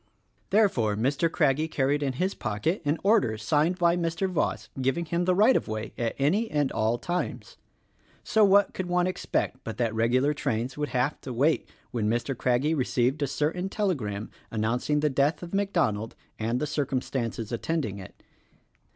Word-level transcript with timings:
Therefore 0.49 0.95
Mr. 0.95 1.31
Craggie 1.31 1.67
carried 1.67 2.01
in 2.01 2.13
his 2.13 2.33
pocket 2.33 2.81
an 2.85 2.97
order 3.03 3.37
signed 3.37 3.77
by 3.77 3.95
Mr. 3.95 4.27
Voss 4.27 4.67
giving 4.81 5.05
him 5.05 5.25
the 5.25 5.35
right 5.35 5.55
of 5.55 5.67
way 5.67 5.93
at 5.95 6.15
any 6.17 6.49
and 6.49 6.71
all 6.71 6.97
times. 6.97 7.55
So 8.23 8.43
what 8.43 8.73
could 8.73 8.87
one 8.87 9.05
expect 9.05 9.57
but 9.63 9.77
that 9.77 9.93
regular 9.93 10.33
trains 10.33 10.75
would 10.75 10.89
have 10.89 11.21
to 11.21 11.31
wait 11.31 11.69
when 11.91 12.09
Mr. 12.09 12.35
Craggie 12.35 12.73
received 12.73 13.21
a 13.21 13.27
certain 13.27 13.69
telegram 13.69 14.31
announcing 14.49 15.01
the 15.01 15.09
death 15.11 15.43
of 15.43 15.53
MacDonald 15.53 16.15
and 16.39 16.59
the 16.59 16.65
circumstances 16.65 17.51
attending 17.51 17.99
it. 17.99 18.23